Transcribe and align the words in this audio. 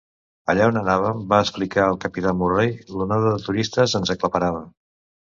"Allà 0.51 0.67
on 0.69 0.77
anàvem," 0.79 1.17
va 1.33 1.41
explicar 1.45 1.83
el 1.89 1.99
capità 2.05 2.33
Murray, 2.39 2.71
"l'onada 2.93 3.33
de 3.35 3.43
turistes 3.49 3.93
ens 4.01 4.13
aclaparava". 4.15 4.63